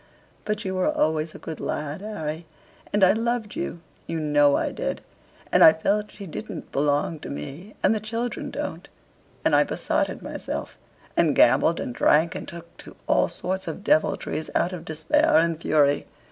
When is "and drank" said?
11.79-12.33